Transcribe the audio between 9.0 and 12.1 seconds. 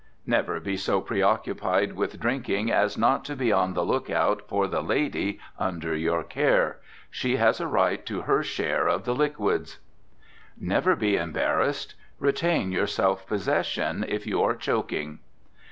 the liquids. Never be embarrassed.